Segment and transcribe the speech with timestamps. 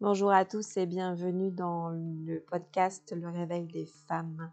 [0.00, 4.48] Bonjour à tous et bienvenue dans le podcast Le réveil des femmes.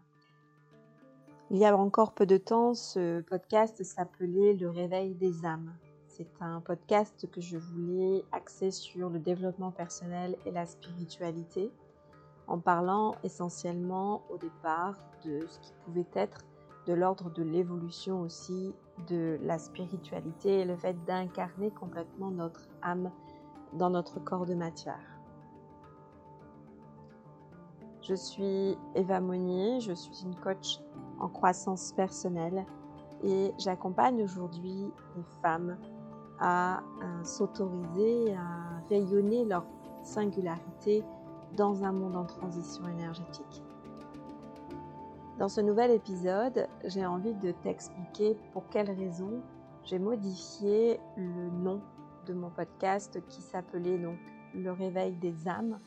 [1.52, 5.72] Il y a encore peu de temps, ce podcast s'appelait Le réveil des âmes.
[6.08, 11.70] C'est un podcast que je voulais axer sur le développement personnel et la spiritualité,
[12.48, 16.40] en parlant essentiellement au départ de ce qui pouvait être
[16.88, 18.74] de l'ordre de l'évolution aussi
[19.08, 23.12] de la spiritualité et le fait d'incarner complètement notre âme
[23.74, 25.15] dans notre corps de matière.
[28.08, 30.78] Je suis Eva Monnier, je suis une coach
[31.18, 32.64] en croissance personnelle
[33.24, 35.76] et j'accompagne aujourd'hui les femmes
[36.38, 36.84] à,
[37.24, 39.66] s'autoriser, à rayonner leur
[40.04, 41.02] singularité
[41.56, 43.64] dans un monde en transition énergétique.
[45.40, 49.42] Dans ce nouvel épisode, j'ai envie de t'expliquer pour quelles raisons
[49.82, 51.80] j'ai modifié le nom
[52.26, 54.18] de mon podcast qui s'appelait donc
[54.54, 55.80] Le réveil des âmes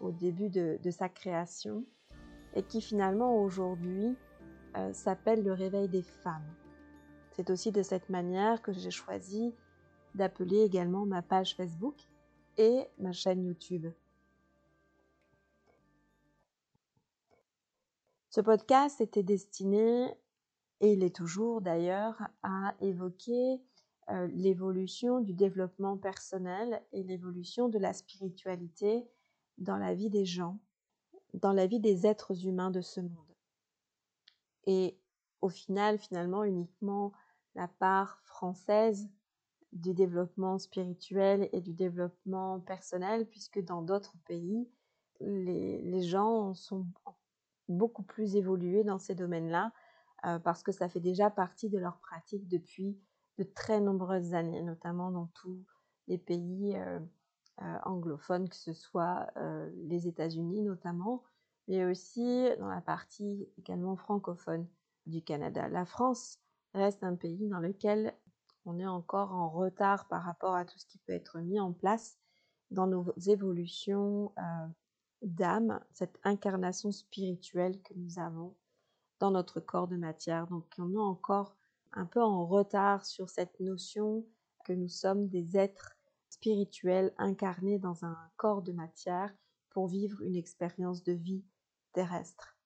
[0.00, 1.84] au début de, sa création
[2.54, 4.16] et qui finalement aujourd'hui
[4.76, 6.54] euh, s'appelle le réveil des femmes.
[7.32, 9.54] C'est aussi de cette manière que j'ai choisi
[10.14, 11.96] d'appeler également ma page Facebook
[12.56, 13.86] et ma chaîne YouTube.
[18.30, 20.14] Ce podcast était destiné,
[20.80, 23.62] et il est toujours d'ailleurs, à évoquer
[24.10, 29.04] euh, l'évolution du développement personnel et l'évolution de la spiritualité
[29.58, 30.58] dans la vie des gens,
[31.34, 33.12] dans la vie des êtres humains de ce monde.
[34.66, 34.98] Et
[35.40, 37.12] au final, finalement, uniquement
[37.54, 39.08] la part française
[39.72, 44.68] du développement spirituel et du développement personnel, puisque dans d'autres pays,
[45.20, 46.86] les, gens sont
[47.68, 49.72] beaucoup plus évolués dans ces domaines-là,
[50.24, 52.98] euh, parce que ça fait déjà partie de leur pratique depuis
[53.38, 55.62] de très nombreuses années, notamment dans tous
[56.08, 57.00] les pays euh,
[57.58, 61.22] anglophones, que ce soit euh, les États-Unis notamment,
[61.68, 64.66] mais aussi dans la partie également francophone
[65.06, 65.68] du Canada.
[65.68, 66.38] La France
[66.74, 68.14] reste un pays dans lequel
[68.64, 71.72] on est encore en retard par rapport à tout ce qui peut être mis en
[71.72, 72.18] place
[72.70, 74.66] dans nos évolutions euh,
[75.22, 78.54] d'âme, cette incarnation spirituelle que nous avons
[79.18, 80.46] dans notre corps de matière.
[80.48, 81.56] Donc on est encore
[81.92, 84.26] un peu en retard sur cette notion
[84.64, 85.95] que nous sommes des êtres
[86.38, 89.34] spirituel incarné dans un corps de matière
[89.70, 91.44] pour vivre une expérience de vie
[91.92, 92.56] terrestre.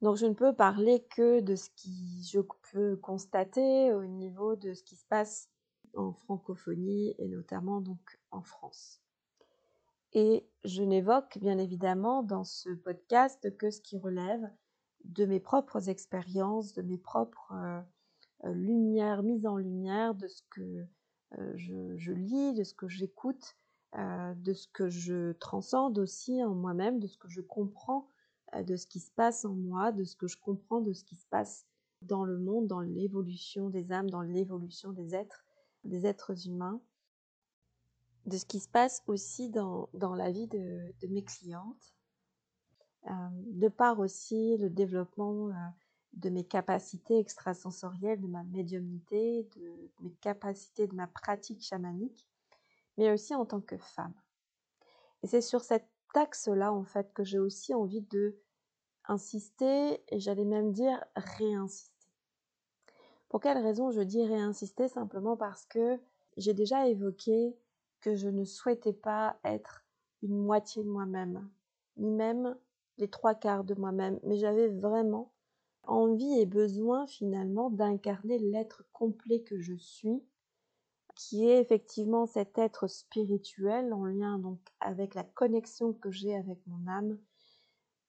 [0.00, 2.40] Donc je ne peux parler que de ce qui je
[2.72, 5.48] peux constater au niveau de ce qui se passe
[5.94, 9.00] en francophonie et notamment donc en France.
[10.12, 14.50] Et je n'évoque bien évidemment dans ce podcast que ce qui relève
[15.04, 17.80] de mes propres expériences, de mes propres euh,
[18.44, 20.86] euh, lumières, mises en lumière, de ce que
[21.38, 23.56] euh, je, lis, de ce que j'écoute,
[23.96, 28.08] euh, de ce que je transcende aussi en moi-même, de ce que je comprends
[28.54, 31.04] euh, de ce qui se passe en moi, de ce que je comprends de ce
[31.04, 31.66] qui se passe
[32.02, 35.44] dans le monde, dans l'évolution des âmes, dans l'évolution des êtres,
[35.84, 36.80] des êtres humains,
[38.26, 41.94] de ce qui se passe aussi dans, la vie de, mes clientes,
[43.08, 45.50] de par aussi le développement
[46.12, 52.28] de mes capacités extrasensorielles, de ma médiumnité, de mes capacités de ma pratique chamanique,
[52.98, 54.14] mais aussi en tant que femme.
[55.22, 58.36] Et c'est sur cet axe-là, en fait, que j'ai aussi envie de
[59.06, 61.92] insister, et j'allais même dire réinsister.
[63.28, 64.88] Pour quelle raison je dis réinsister?
[64.88, 65.98] Simplement parce que
[66.36, 67.56] j'ai déjà évoqué
[68.00, 69.84] que je ne souhaitais pas être
[70.22, 71.48] une moitié de moi-même,
[71.96, 72.56] ni même
[72.98, 75.32] les trois quarts de moi-même, mais j'avais vraiment
[75.84, 80.22] envie et besoin finalement d'incarner l'être complet que je suis,
[81.14, 86.58] qui est effectivement cet être spirituel en lien donc avec la connexion que j'ai avec
[86.66, 87.18] mon âme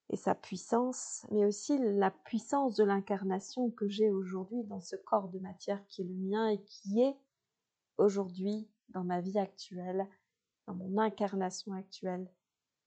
[0.10, 5.30] et sa puissance, mais aussi la puissance de l'incarnation que j'ai aujourd'hui dans ce corps
[5.30, 7.18] de matière qui est le mien et qui est
[7.98, 10.08] aujourd'hui dans ma vie actuelle,
[10.68, 12.30] dans mon incarnation actuelle,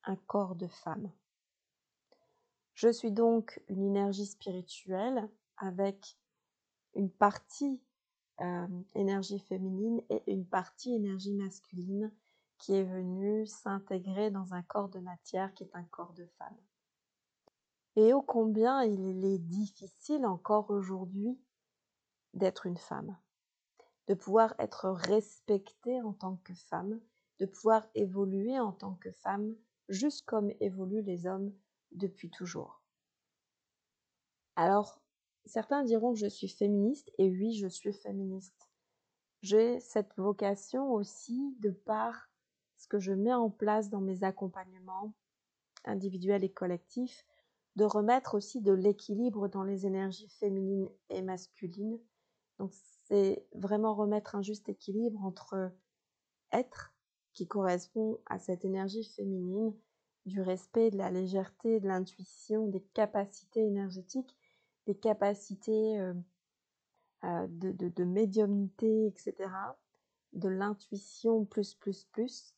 [0.05, 1.11] un corps de femme.
[2.77, 6.19] Je suis donc une énergie spirituelle avec
[6.95, 7.81] une partie
[8.43, 12.13] euh, énergie féminine et une partie énergie masculine
[12.59, 16.59] qui est venue s'intégrer dans un corps de matière qui est un corps de femme.
[17.97, 21.41] Et ô combien il est difficile encore aujourd'hui
[22.35, 23.17] d'être une femme,
[24.07, 27.01] de pouvoir être respectée en tant que femme,
[27.39, 29.55] de pouvoir évoluer en tant que femme,
[29.89, 31.55] juste comme évoluent les hommes
[31.93, 32.83] depuis toujours.
[34.57, 35.01] Alors,
[35.45, 38.71] certains diront que je suis féministe, et oui, je suis féministe.
[39.43, 42.31] J'ai cette vocation aussi de par
[42.77, 45.15] ce que je mets en place dans mes accompagnements
[45.85, 47.25] individuels et collectifs,
[47.77, 52.01] de remettre aussi de l'équilibre dans les énergies féminines et masculines.
[52.59, 52.73] Donc
[53.05, 55.71] c'est vraiment remettre un juste équilibre entre
[56.53, 56.95] être,
[57.35, 59.75] qui correspond à cette énergie féminine,
[60.27, 64.37] du respect, de la légèreté, de l'intuition, des capacités énergétiques,
[64.87, 66.15] des capacités euh,
[67.25, 69.35] euh, de, de, médiumnité, etc.,
[70.33, 72.55] de l'intuition plus, plus, plus,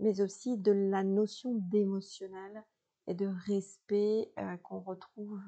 [0.00, 2.64] mais aussi de la notion d'émotionnel
[3.06, 5.40] et de respect euh, qu'on retrouve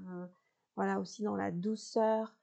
[0.76, 2.36] voilà aussi dans la douceur,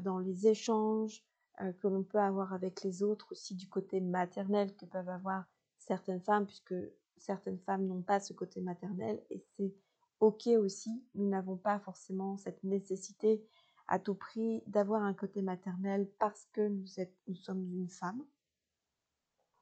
[0.00, 1.22] dans les échanges
[1.58, 5.44] que l'on peut avoir avec les autres, aussi du côté maternel que peuvent avoir
[5.76, 6.74] certaines femmes, puisque
[7.16, 9.74] certaines femmes n'ont pas ce côté maternel et c'est
[10.20, 11.04] ok aussi.
[11.14, 13.44] Nous n'avons pas forcément cette nécessité
[13.88, 18.24] à tout prix d'avoir un côté maternel parce que nous, sommes une femme.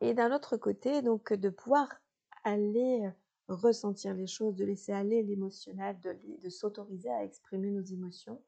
[0.00, 1.88] Et d'un autre côté, donc de pouvoir
[2.44, 3.08] aller
[3.48, 8.40] ressentir les choses, de laisser aller l'émotionnel, de s'autoriser à exprimer nos émotions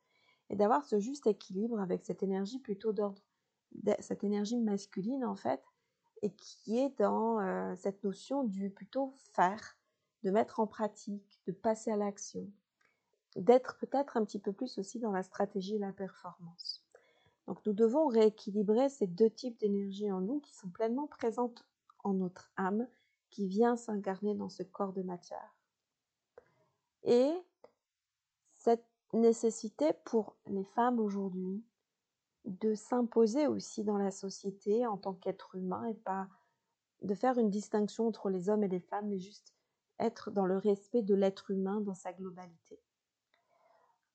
[0.50, 3.22] et d'avoir ce juste équilibre avec cette énergie plutôt d'ordre,
[4.00, 5.62] cette énergie masculine en fait,
[6.24, 9.76] et qui est dans euh, cette notion du plutôt faire,
[10.22, 12.50] de mettre en pratique, de passer à l'action,
[13.36, 16.82] d'être peut-être un petit peu plus aussi dans la stratégie et la performance.
[17.46, 21.66] Donc nous devons rééquilibrer ces deux types d'énergie en nous qui sont pleinement présentes
[22.04, 22.88] en notre âme
[23.28, 25.54] qui vient s'incarner dans ce corps de matière.
[27.02, 27.34] Et
[28.54, 31.62] cette nécessité pour les femmes aujourd'hui
[32.44, 36.28] de s'imposer aussi dans la société en tant qu'être humain et pas
[37.02, 39.54] de faire une distinction entre les hommes et les femmes, mais juste
[39.98, 42.80] être dans le respect de l'être humain dans sa globalité.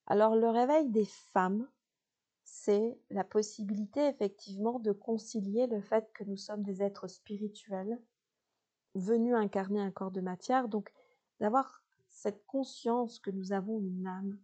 [0.08, 1.68] Alors le réveil des femmes,
[2.44, 8.02] c'est la possibilité effectivement de concilier le fait que nous sommes des êtres spirituels
[8.96, 10.92] venu incarner un corps de matière, donc
[11.40, 14.38] d'avoir cette conscience que nous avons une âme,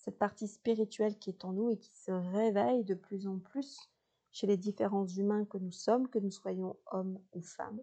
[0.00, 3.78] cette partie spirituelle qui est en nous et qui se réveille de plus en plus
[4.30, 7.82] chez les différents humains que nous sommes, que nous soyons hommes ou femmes.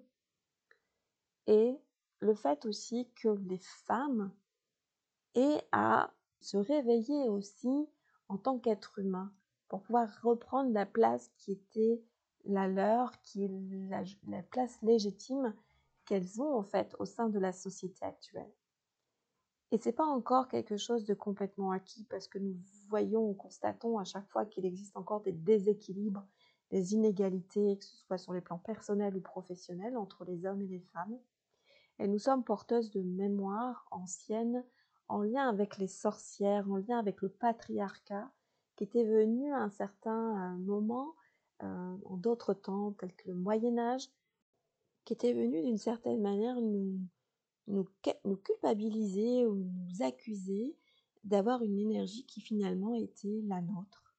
[1.46, 1.78] Et
[2.20, 4.32] le fait aussi que les femmes
[5.36, 6.12] aient à
[6.42, 7.88] se réveiller aussi
[8.30, 9.32] en tant qu'être humain
[9.68, 12.02] pour pouvoir reprendre la place qui était
[12.46, 13.52] la leur, qui est
[13.90, 15.54] la, la place légitime
[16.06, 18.52] qu'elles ont en fait au sein de la société actuelle.
[19.72, 22.56] Et c'est pas encore quelque chose de complètement acquis parce que nous
[22.88, 26.26] voyons, constatons à chaque fois qu'il existe encore des déséquilibres,
[26.72, 30.68] des inégalités, que ce soit sur les plans personnels ou professionnels entre les hommes et
[30.68, 31.20] les femmes.
[32.00, 34.64] Et nous sommes porteuses de mémoires anciennes
[35.10, 38.32] en lien avec les sorcières, en lien avec le patriarcat
[38.78, 41.16] qui était venu à un certain euh, moment,
[41.64, 44.08] euh, en d'autres temps, tels que le Moyen Âge,
[45.04, 47.00] qui était venu d'une certaine manière nous,
[47.68, 47.86] nous,
[48.44, 50.76] culpabiliser ou nous accuser
[51.24, 54.16] d'avoir une énergie qui finalement était la nôtre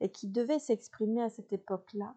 [0.00, 2.14] et qui devait s'exprimer à cette époque-là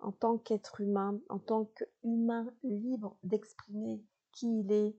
[0.00, 4.02] en tant qu'être humain, en tant qu'humain libre d'exprimer
[4.32, 4.96] qui il est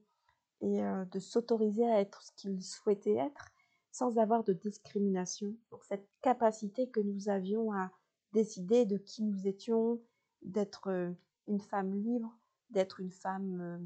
[0.62, 3.50] et euh, de s'autoriser à être ce qu'il souhaitait être
[3.92, 5.54] sans avoir de discrimination.
[5.82, 7.92] Cette capacité que nous avions à
[8.32, 10.00] décider de qui nous étions,
[10.42, 11.12] d'être euh,
[11.46, 12.36] une femme libre,
[12.70, 13.78] d'être une femme euh,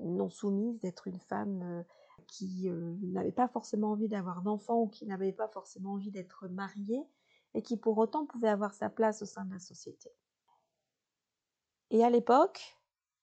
[0.00, 1.82] non soumise, d'être une femme euh,
[2.26, 6.48] qui euh, n'avait pas forcément envie d'avoir d'enfants ou qui n'avait pas forcément envie d'être
[6.48, 7.04] mariée
[7.54, 10.10] et qui pour autant pouvait avoir sa place au sein de la société.
[11.90, 12.78] Et à l'époque,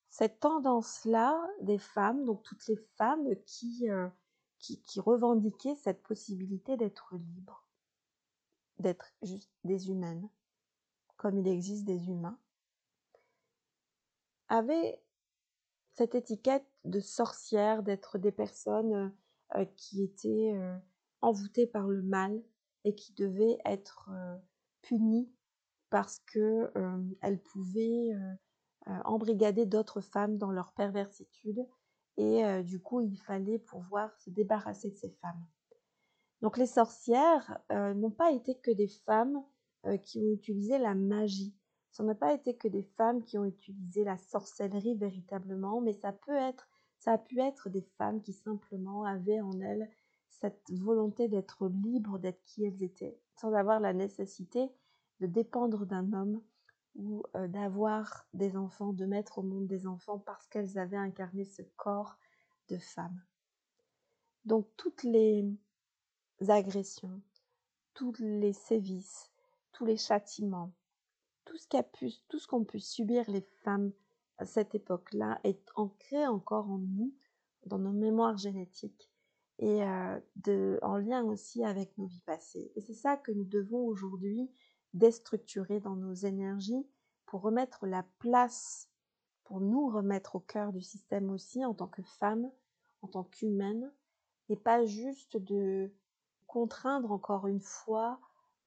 [0.09, 3.87] cette tendance-là des femmes, donc toutes les femmes qui,
[4.59, 7.65] qui, qui revendiquaient cette possibilité d'être libres,
[8.79, 10.27] d'être juste des humaines,
[11.15, 12.37] comme il existe des humains,
[14.49, 15.01] avaient
[15.97, 19.11] cette étiquette de sorcière, d'être des personnes
[19.55, 20.77] euh, qui étaient euh,
[21.21, 22.39] envoûtées par le mal
[22.83, 24.37] et qui devaient être euh,
[24.83, 25.33] punies
[25.89, 26.69] parce que
[27.21, 28.09] elles pouvaient
[29.05, 31.65] embrigader d'autres femmes dans leur perversitude
[32.17, 35.47] et du coup il fallait pouvoir se débarrasser de ces femmes.
[36.41, 39.41] Donc les sorcières n'ont pas été que des femmes
[40.03, 41.56] qui ont utilisé la magie
[41.97, 46.11] ce n'a pas été que des femmes qui ont utilisé la sorcellerie véritablement, mais ça
[46.11, 49.89] peut être, ça a pu être des femmes qui simplement avaient en elles
[50.29, 54.69] cette volonté d'être libres, d'être qui elles étaient, sans avoir la nécessité
[55.21, 56.43] de dépendre d'un homme
[56.93, 61.45] ou euh, d'avoir des enfants, de mettre au monde des enfants parce qu'elles avaient incarné
[61.45, 62.19] ce corps
[62.69, 63.23] de femme.
[64.45, 65.51] Donc toutes les
[66.47, 67.23] agressions,
[67.95, 69.31] tous les sévices,
[69.71, 70.71] tous les châtiments,
[71.47, 73.91] tout ce qu'ont pu, tout ce pu subir les femmes
[74.45, 77.13] cette époque-là est ancrée encore en nous,
[77.65, 79.09] dans nos mémoires génétiques
[79.59, 79.81] et
[80.35, 82.71] de, en lien aussi avec nos vies passées.
[82.75, 84.51] Et c'est ça que nous devons aujourd'hui
[84.93, 86.85] déstructurer dans nos énergies
[87.25, 88.89] pour remettre la place,
[89.43, 92.51] pour nous remettre au cœur du système aussi en tant que femme,
[93.01, 93.91] en tant qu'humaine,
[94.49, 95.91] et pas juste de
[96.45, 98.19] contraindre encore une fois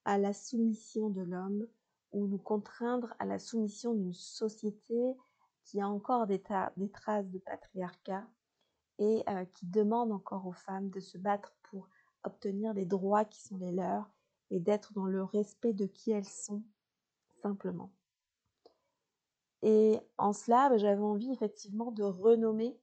[0.03, 1.67] à la soumission de l'homme
[2.11, 5.15] ou nous contraindre à la soumission d'une société
[5.65, 8.27] qui a encore des, traces de patriarcat
[8.99, 11.87] et euh, qui demande encore aux femmes de se battre pour
[12.23, 14.09] obtenir les droits qui sont les leurs
[14.49, 16.63] et d'être dans le respect de qui elles sont,
[17.41, 17.91] simplement.
[19.61, 22.77] Et en cela, bah, j'avais envie effectivement de renommer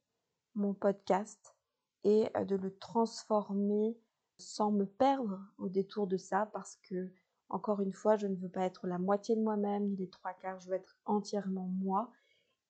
[0.54, 1.56] mon podcast
[2.04, 3.99] et euh, de le transformer
[4.38, 7.12] sans me perdre au détour de ça parce que,
[7.50, 10.34] encore une fois, je ne veux pas être la moitié de moi-même ni les trois
[10.34, 12.10] quarts, je veux être entièrement moi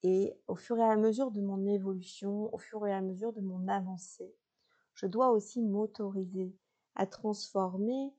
[0.02, 3.40] et au fur et à mesure de mon évolution, au fur et à mesure de
[3.40, 4.32] mon avancée,
[4.94, 6.54] je dois aussi m'autoriser
[6.94, 8.12] à transformer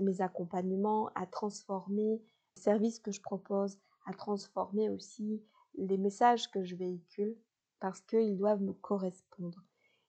[0.00, 2.22] mes accompagnements, à transformer
[2.56, 5.42] les services que je propose, à transformer aussi
[5.76, 7.36] les messages que je véhicule
[7.80, 9.62] parce qu'ils doivent me correspondre.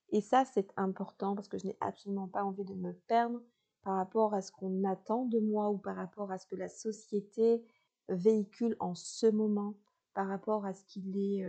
[0.10, 3.42] Et ça, c'est important parce que je n'ai absolument pas envie de me perdre
[3.86, 6.68] par rapport à ce qu'on attend de moi ou par rapport à ce que la
[6.68, 7.64] société
[8.10, 9.76] véhicule en ce moment
[10.16, 11.48] par rapport à ce qu'il est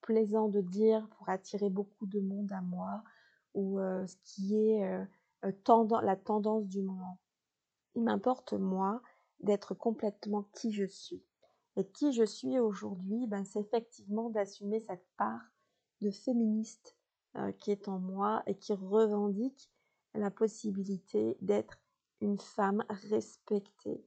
[0.00, 3.04] plaisant de dire pour attirer beaucoup de monde à moi
[3.52, 5.06] ou ce qui est
[5.42, 7.18] la tendance du moment.
[7.94, 9.02] Il m'importe, moi,
[9.40, 11.22] d'être complètement qui je suis.
[11.76, 15.42] Et qui je suis aujourd'hui, ben, c'est effectivement d'assumer cette part
[16.00, 16.96] de féministe
[17.58, 19.70] qui est en moi et qui revendique
[20.14, 21.80] la possibilité d'être
[22.20, 24.04] une femme respectée,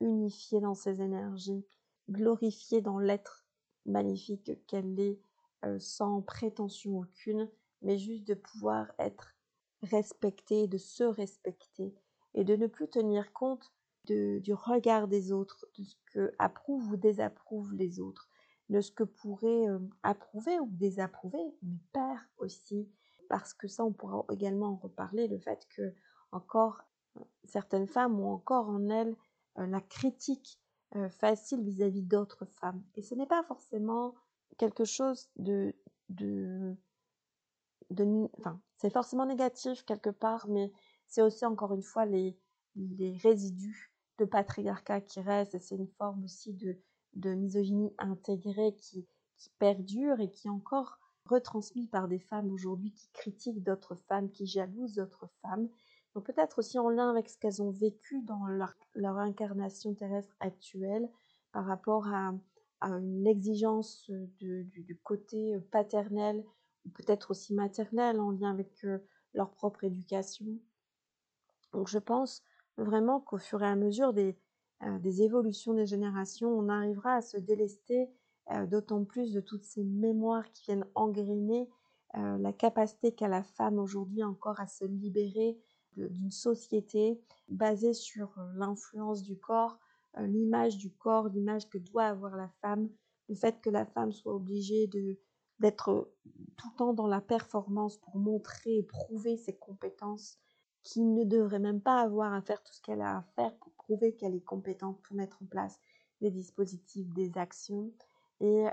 [0.00, 1.64] unifiée dans ses énergies,
[2.10, 3.44] glorifiée dans l'être
[3.86, 5.18] magnifique qu'elle est,
[5.64, 7.50] euh, sans prétention aucune,
[7.82, 9.34] mais juste de pouvoir être
[9.82, 11.94] respectée, de se respecter
[12.34, 13.72] et de ne plus tenir compte
[14.04, 18.28] du regard des autres, de ce que approuvent ou désapprouvent les autres,
[18.70, 22.88] de ce que pourraient euh, approuver ou désapprouver mes pères aussi,
[23.28, 25.94] parce que ça on pourra également en reparler, le fait que
[26.32, 26.82] encore
[27.16, 29.16] euh, certaines femmes ont encore en elles
[29.56, 30.60] la critique
[30.94, 32.80] euh, facile vis-à-vis d'autres femmes.
[32.94, 34.14] Et ce n'est pas forcément
[34.56, 35.74] quelque chose de...
[36.10, 36.76] de,
[37.90, 40.70] de enfin, c'est forcément négatif quelque part, mais
[41.08, 42.38] c'est aussi encore une fois les,
[42.76, 46.78] les résidus de patriarcat qui restent, et c'est une forme aussi de,
[47.14, 49.08] de misogynie intégrée qui,
[49.38, 54.46] qui perdure et qui encore retransmis par des femmes aujourd'hui qui critiquent d'autres femmes, qui
[54.46, 55.68] jalousent d'autres femmes
[56.18, 58.74] donc peut-être aussi en lien avec ce qu'elles ont vécu dans leur,
[59.18, 61.08] incarnation terrestre actuelle
[61.52, 62.34] par rapport à,
[62.80, 66.44] une exigence du, côté paternel
[66.84, 68.98] ou peut-être aussi maternel en lien avec euh,
[69.32, 70.46] leur propre éducation.
[71.72, 72.42] Donc je pense
[72.76, 74.36] vraiment qu'au fur et à mesure des,
[74.82, 78.08] euh, des, évolutions des générations, on arrivera à se délester
[78.52, 81.68] euh, d'autant plus de toutes ces mémoires qui viennent engrainer
[82.14, 85.58] la capacité qu'a la femme aujourd'hui encore à se libérer
[86.06, 89.78] d'une société basée sur euh, l'influence du corps,
[90.18, 92.88] euh, l'image du corps, l'image que doit avoir la femme,
[93.28, 95.18] le fait que la femme soit obligée de
[95.60, 96.14] d'être
[96.56, 100.38] tout le temps dans la performance pour montrer et prouver ses compétences,
[100.84, 103.72] qui ne devrait même pas avoir à faire tout ce qu'elle a à faire pour
[103.72, 105.80] prouver qu'elle est compétente pour mettre en place
[106.20, 107.92] des dispositifs, des actions,
[108.40, 108.66] et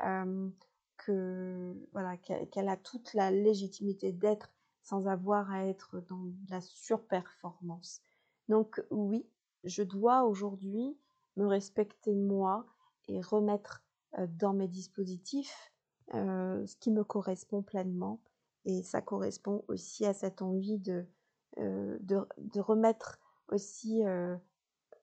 [0.98, 8.01] que voilà qu'elle a toute la légitimité d'être sans avoir à être dans la surperformance.
[8.50, 9.25] Donc oui,
[9.63, 10.98] je dois aujourd'hui
[11.38, 12.65] me respecter moi
[13.07, 13.84] et remettre
[14.29, 15.74] dans mes dispositifs
[16.12, 18.22] ce qui me correspond pleinement.
[18.65, 21.05] Et ça correspond aussi à cette envie de,
[21.60, 23.19] euh, de, remettre
[23.50, 24.01] aussi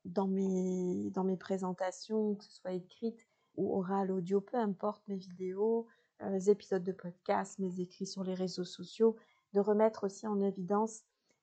[0.05, 5.17] dans, mes, dans mes présentations, que ce soit écrite ou orale, audio, peu importe, mes
[5.17, 5.87] vidéos,
[6.21, 9.17] les épisodes de podcast, mes écrits sur les réseaux sociaux,
[9.55, 11.03] de remettre aussi en évidence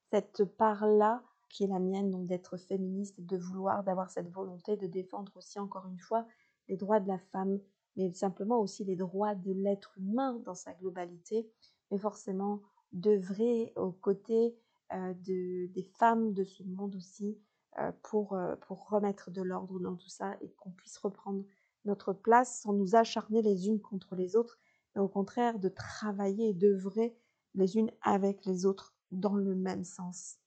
[0.09, 4.87] cette part-là qui est la mienne, donc d'être féministe, de vouloir, d'avoir cette volonté de
[4.87, 6.25] défendre aussi encore une fois
[6.67, 7.59] les droits de la femme,
[7.95, 11.49] mais simplement aussi les droits de l'être humain dans sa globalité,
[11.91, 12.61] mais forcément
[12.91, 14.55] d'œuvrer aux côtés
[14.93, 17.37] euh, de, des femmes de ce monde aussi
[17.79, 21.43] euh, pour, euh, pour remettre de l'ordre dans tout ça et qu'on puisse reprendre
[21.89, 24.57] notre place sans nous acharner les unes contre les autres,
[24.95, 27.17] mais au contraire de travailler et d'œuvrer
[27.55, 30.37] les unes avec les autres dans le même sens,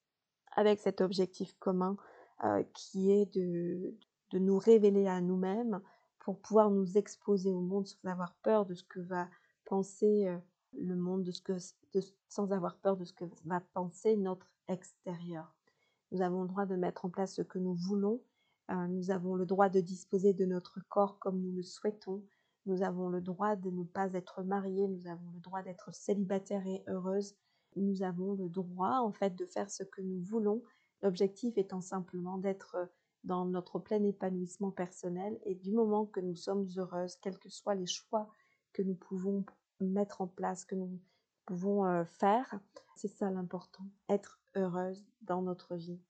[0.53, 1.97] avec cet objectif commun
[2.45, 3.95] euh, qui est de,
[4.31, 5.81] de, nous révéler à nous-mêmes
[6.21, 9.29] pour pouvoir nous exposer au monde sans avoir peur de ce que va
[9.65, 10.39] penser euh,
[10.79, 11.53] le monde, de ce que,
[12.29, 15.55] sans avoir peur de ce que va penser notre extérieur.
[16.13, 18.21] Nous avons le droit de mettre en place ce que nous voulons.
[18.71, 22.23] Euh, nous avons le droit de disposer de notre corps comme nous le souhaitons.
[22.67, 24.87] Nous avons le droit de ne pas être mariés.
[24.89, 27.35] Nous avons le droit d'être célibataires et heureuses.
[27.77, 30.63] Nous avons le droit, en fait, de faire ce que nous voulons.
[31.03, 32.77] L'objectif étant simplement d'être
[33.25, 37.75] dans notre plein épanouissement personnel et du moment que nous sommes heureuses, quels que soient
[37.75, 38.29] les choix
[38.73, 39.45] que nous pouvons
[39.81, 41.01] mettre en place, que nous
[41.47, 42.61] pouvons euh, faire,
[42.97, 46.01] c'est ça l'important, être heureuse dans notre vie.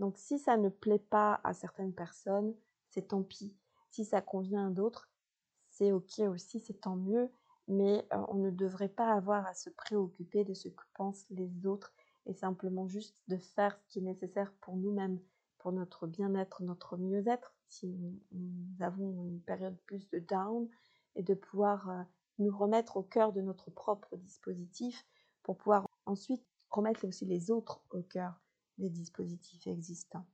[0.00, 2.54] Donc si ça ne plaît pas à certaines personnes,
[2.88, 3.54] c'est tant pis.
[3.90, 5.10] Si ça convient à d'autres,
[5.68, 7.30] c'est ok aussi, c'est tant mieux,
[7.68, 11.66] mais euh, on ne devrait pas avoir à se préoccuper de ce que pensent les
[11.66, 11.92] autres
[12.26, 15.20] et simplement juste de faire ce qui est nécessaire pour nous-mêmes
[15.58, 17.86] pour notre bien-être, notre mieux-être, si
[18.32, 20.66] nous, avons une période plus de down,
[21.16, 22.02] et de pouvoir euh,
[22.38, 25.06] nous remettre au cœur de notre propre dispositif
[25.42, 28.40] pour pouvoir ensuite remettre aussi les autres au cœur
[28.88, 30.26] dispositifs existants.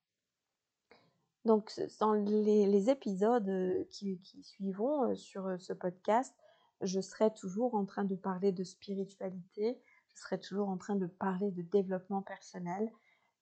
[1.44, 6.34] Donc, dans les, épisodes euh, qui, suivront euh, sur ce podcast,
[6.82, 9.80] je serai toujours en train de parler de spiritualité,
[10.14, 12.90] je serai toujours en train de parler de développement personnel,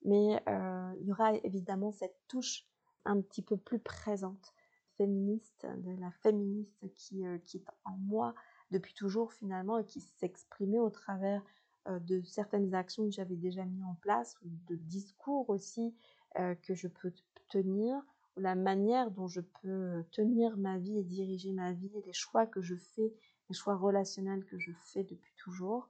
[0.05, 2.67] mais euh, il y aura évidemment cette touche
[3.05, 4.55] un petit peu plus présente,
[4.97, 8.35] féministe, de la féministe qui, euh, qui est en moi
[8.71, 11.45] depuis toujours finalement et qui s'exprimait au travers euh,
[11.87, 15.95] de certaines actions que j'avais déjà mis en place, ou de discours aussi
[16.35, 17.13] que je peux
[17.51, 18.01] tenir,
[18.37, 22.47] ou la manière dont je peux tenir ma vie et diriger ma vie, les choix
[22.47, 23.13] que je fais,
[23.51, 25.89] les choix relationnels que je fais depuis toujours,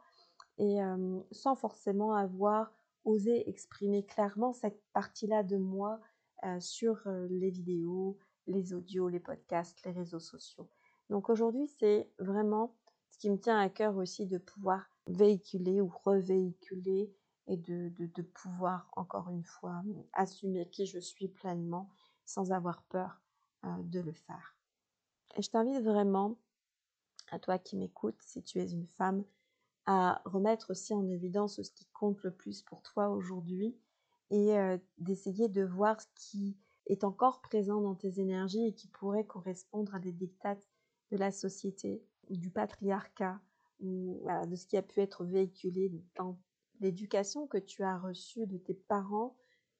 [0.58, 0.78] et
[1.30, 2.72] sans forcément avoir
[3.04, 6.00] oser exprimer clairement cette partie-là de moi
[6.44, 10.68] euh, sur euh, les vidéos, les audios, les podcasts, les réseaux sociaux.
[11.10, 12.74] Donc aujourd'hui, c'est vraiment
[13.10, 17.12] ce qui me tient à cœur aussi de pouvoir véhiculer ou revéhiculer
[17.46, 19.83] et de, de, pouvoir encore une fois
[20.14, 21.90] assumer qui je suis pleinement
[22.24, 23.20] sans avoir peur
[23.64, 24.57] euh, de le faire.
[25.37, 26.38] Et je t'invite vraiment,
[27.31, 29.24] à toi qui m'écoutes, si tu es une femme,
[29.87, 33.76] à remettre aussi en évidence ce qui compte le plus pour toi aujourd'hui
[34.31, 38.88] et euh, d'essayer de voir ce qui est encore présent dans tes énergies et qui
[38.88, 40.66] pourrait correspondre à des dictates
[41.11, 43.40] de la société, du patriarcat,
[43.85, 46.38] de ce qui a pu être véhiculé dans
[46.81, 49.37] l'éducation que tu as reçue de tes parents,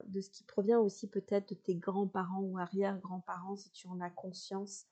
[0.07, 4.11] de ce qui provient aussi peut-être de tes grands-parents ou arrière-grands-parents si tu en as
[4.11, 4.87] conscience,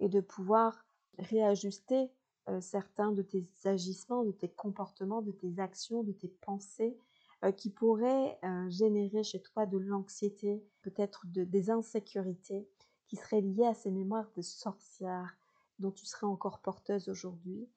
[0.00, 0.84] et de pouvoir
[1.18, 2.10] réajuster
[2.48, 6.96] euh, certains de tes agissements, de tes comportements, de tes actions, de tes pensées
[7.44, 12.68] euh, qui pourraient euh, générer chez toi de l'anxiété, peut-être des insécurités
[13.06, 15.36] qui seraient liées à ces mémoires de sorcière
[15.78, 17.68] dont tu serais encore porteuse aujourd'hui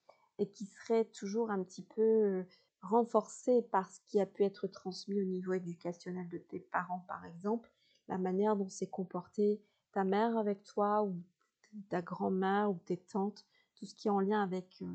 [0.41, 2.43] et qui seraient toujours un petit peu
[2.81, 7.25] renforcées par ce qui a pu être transmis au niveau éducationnel de tes parents par
[7.25, 7.71] exemple,
[8.07, 11.15] la manière dont s'est comportée ta mère avec toi ou
[11.89, 13.45] ta grand-mère ou tes tantes.
[13.75, 14.85] Tout ce qui est en lien avec euh,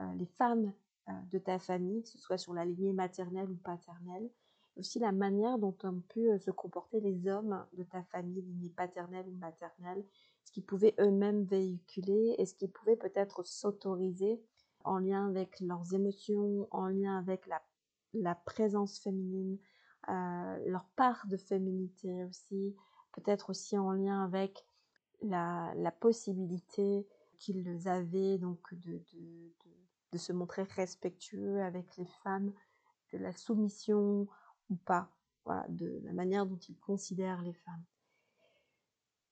[0.00, 0.72] euh, les femmes
[1.08, 4.30] euh, de ta famille, que ce soit sur la lignée maternelle ou paternelle,
[4.76, 9.26] aussi la manière dont ont pu se comporter les hommes de ta famille, lignée paternelle
[9.26, 10.04] ou maternelle,
[10.44, 12.36] ce qu'ils pouvaient eux-mêmes véhiculer?
[12.38, 14.40] Et ce qu'ils pouvaient peut-être s'autoriser
[14.84, 17.62] en lien avec leurs émotions, en lien avec la,
[18.14, 19.58] la présence féminine,
[20.06, 22.74] leur part de féminité aussi,
[23.12, 24.64] peut-être aussi en lien avec
[25.22, 27.06] la, la possibilité
[27.38, 29.00] qu'ils avaient donc de,
[30.12, 32.52] de, se montrer respectueux avec les femmes,
[33.12, 34.26] de la soumission
[34.70, 35.10] ou pas,
[35.68, 37.84] de la manière dont ils considèrent les femmes.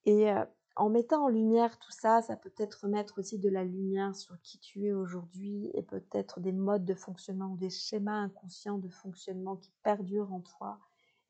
[0.08, 0.44] Euh,
[0.76, 4.40] en mettant en lumière tout ça, ça peut peut-être mettre aussi de la lumière sur
[4.42, 8.90] qui tu es aujourd'hui et peut-être des modes de fonctionnement ou des schémas inconscients de
[8.90, 10.78] fonctionnement qui perdurent en toi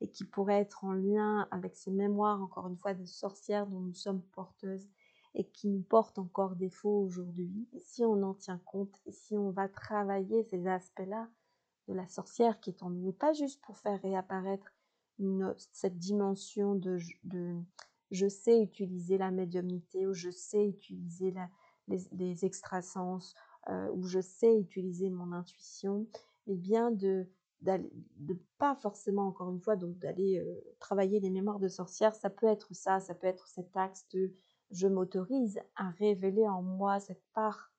[0.01, 3.79] et qui pourraient être en lien avec ces mémoires, encore une fois, de sorcières dont
[3.79, 4.87] nous sommes porteuses
[5.33, 7.67] et qui nous portent encore défaut aujourd'hui.
[7.73, 11.29] Et si on en tient compte, et si on va travailler ces aspects-là
[11.87, 14.73] de la sorcière qui est en nous, pas juste pour faire réapparaître
[15.71, 17.55] cette dimension de, de,
[18.11, 21.49] je sais utiliser la médiumnité, ou je sais utiliser la,
[21.87, 23.33] les, extrasens,
[23.69, 26.07] euh, ou je sais utiliser mon intuition,
[26.45, 27.27] mais bien de
[27.61, 32.29] de pas forcément encore une fois donc d'aller euh, travailler les mémoires de sorcière ça
[32.29, 34.31] peut être ça ça peut être cet axe de
[34.69, 37.71] je m'autorise à révéler en moi cette part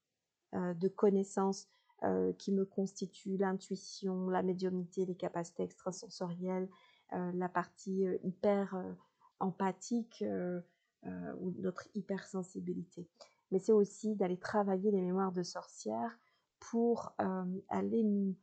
[0.55, 1.69] euh, de connaissance
[2.39, 6.69] qui me constitue l'intuition, la médiumnité, les capacités extrasensorielles,
[7.11, 8.77] la partie hyper
[9.41, 10.25] empathique,
[11.07, 13.07] euh, ou notre hypersensibilité.
[13.53, 16.19] Mais c'est aussi d'aller travailler les mémoires de sorcières
[16.59, 18.35] pour euh, aller nous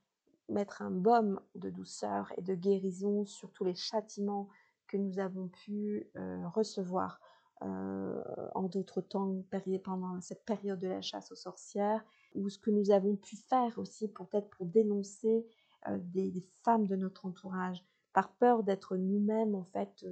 [0.48, 4.48] mettre un baume de douceur et de guérison sur tous les châtiments
[4.88, 7.20] que nous avons pu euh, recevoir
[7.62, 9.44] en d'autres temps
[9.84, 12.04] pendant cette période de la chasse aux sorcières
[12.36, 15.48] ou ce que nous avons pu faire aussi peut-être pour dénoncer
[15.88, 20.06] des, femmes de notre entourage par peur d'être nous-mêmes en fait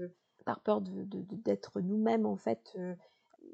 [0.44, 2.96] par peur d'être nous-mêmes en fait euh,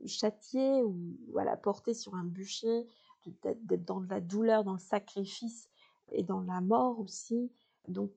[0.05, 0.97] châtiés ou
[1.31, 2.87] voilà, portés sur un bûcher,
[3.43, 5.69] d'être dans la douleur, dans le sacrifice
[6.11, 7.51] et dans la mort aussi.
[7.87, 8.11] Donc,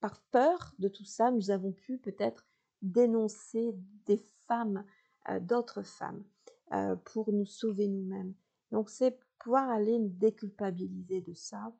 [0.00, 2.46] par peur de tout ça, nous avons pu peut-être
[2.82, 3.74] dénoncer
[4.06, 4.84] des femmes,
[5.30, 6.24] euh, d'autres femmes,
[6.72, 8.34] euh, pour nous sauver nous-mêmes.
[8.70, 11.72] Donc, c'est pouvoir aller nous déculpabiliser de ça,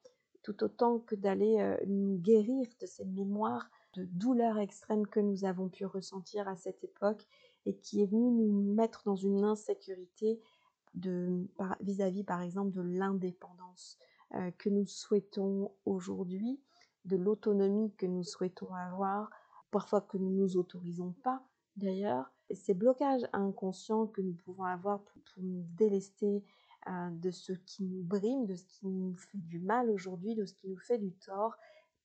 [0.42, 5.68] tout autant que d'aller nous guérir de ces mémoires de douleur extrême que nous avons
[5.68, 7.26] pu ressentir à cette époque
[7.66, 10.40] et qui est venu nous mettre dans une insécurité
[11.80, 13.98] vis-à-vis par exemple de l'indépendance
[14.34, 16.60] euh, que nous souhaitons aujourd'hui,
[17.04, 19.30] de l'autonomie que nous souhaitons avoir,
[19.70, 21.42] parfois que nous ne nous autorisons pas
[21.76, 22.30] d'ailleurs.
[22.52, 26.44] Ces blocages inconscients que nous pouvons avoir pour, nous délester
[26.86, 30.44] euh, de ce qui nous brime, de ce qui nous fait du mal aujourd'hui, de
[30.44, 31.56] ce qui nous fait du tort,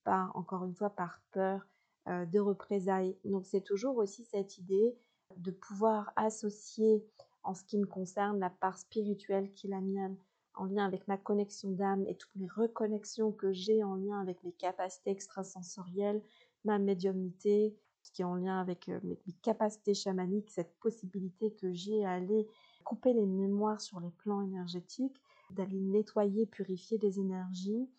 [0.04, 1.67] par, encore une fois, par peur,
[2.10, 3.15] de représailles.
[3.26, 4.95] Donc c'est toujours aussi cette idée
[5.38, 7.06] de pouvoir associer
[7.43, 10.17] en ce qui me concerne la part spirituelle qui est la mienne,
[10.56, 14.43] en lien avec ma connexion d'âme et toutes les reconnexions que j'ai en lien avec
[14.43, 16.22] mes capacités extrasensorielles,
[16.65, 21.72] ma médiumnité, ce qui est en lien avec euh, mes, capacités chamaniques, cette possibilité que
[21.72, 22.48] j'ai à aller
[22.84, 27.89] couper les mémoires sur les plans énergétiques, d'aller nettoyer, purifier des énergies,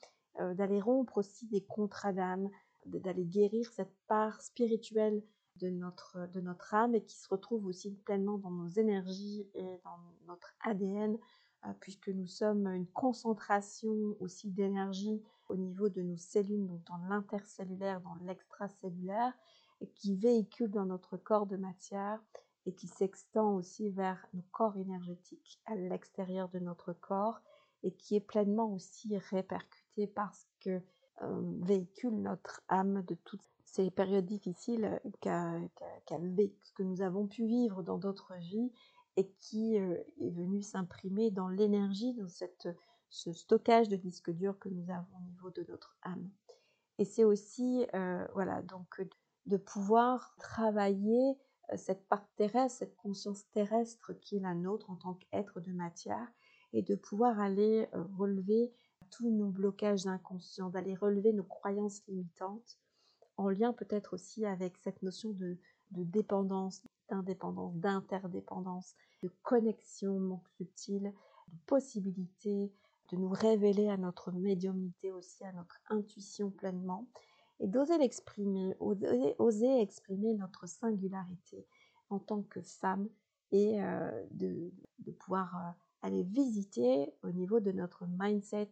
[0.41, 2.51] euh, d'aller rompre aussi des contrats d'âme,
[2.87, 5.23] d'aller guérir cette part spirituelle
[5.57, 9.81] de notre, de notre âme et qui se retrouve aussi pleinement dans nos énergies et
[9.85, 11.19] dans notre ADN,
[11.67, 16.97] euh, puisque nous sommes une concentration aussi d'énergie au niveau de nos cellules, donc dans
[17.09, 19.35] l'intercellulaire, dans l'extracellulaire,
[19.81, 22.23] et qui véhicule dans notre corps de matière
[22.67, 27.41] et qui s'extend aussi vers nos corps énergétiques à l'extérieur de notre corps
[27.83, 30.83] et qui est pleinement aussi répercuté parce que
[31.61, 38.35] véhicule notre âme de toutes ces périodes difficiles que nous avons pu vivre dans d'autres
[38.39, 38.73] vies
[39.17, 42.69] et qui euh, est venu s'imprimer dans l'énergie, dans cette,
[43.11, 46.31] ce stockage de disques durs que nous avons au niveau de notre âme.
[46.99, 49.03] Et c'est aussi, euh, voilà, donc
[49.47, 51.37] de pouvoir travailler
[51.77, 56.27] cette part terrestre, cette conscience terrestre qui est la nôtre en tant qu'être de matière,
[56.73, 58.73] et de pouvoir aller relever
[59.11, 62.79] tous nos blocages inconscients, d'aller relever nos croyances limitantes,
[63.37, 65.57] en lien peut-être aussi avec cette notion de,
[65.91, 71.13] dépendance, d'indépendance, d'interdépendance, de connexion subtile,
[71.49, 72.71] de possibilité
[73.11, 77.09] de nous révéler à notre médiumnité aussi, à notre intuition pleinement,
[77.59, 81.67] et d'oser l'exprimer, oser, exprimer notre singularité
[82.09, 83.09] en tant que femme
[83.53, 84.73] et euh, de,
[85.19, 85.71] pouvoir euh,
[86.03, 88.71] aller visiter au niveau de notre mindset,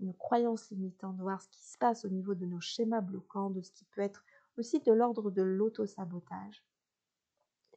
[0.00, 3.50] nos croyances limitantes, de voir ce qui se passe au niveau de nos schémas bloquants,
[3.50, 4.24] de ce qui peut être
[4.58, 6.64] aussi de l'ordre de l'auto-sabotage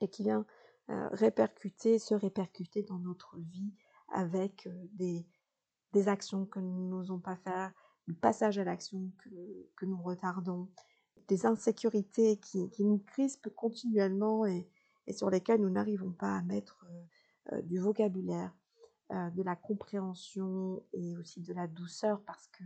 [0.01, 0.45] et qui vient
[0.89, 3.73] euh, répercuter, se répercuter dans notre vie
[4.09, 5.25] avec euh, des,
[6.07, 7.73] actions que nous n'osons pas faire,
[8.05, 10.69] le passage à l'action que, nous retardons,
[11.27, 14.69] des insécurités qui, qui nous crispent continuellement et,
[15.07, 16.85] et, sur lesquelles nous n'arrivons pas à mettre
[17.51, 18.55] euh, du vocabulaire.
[19.13, 22.63] Euh, de la compréhension et aussi de la douceur parce que